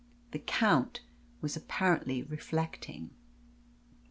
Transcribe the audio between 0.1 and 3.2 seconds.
The Count was apparently reflecting.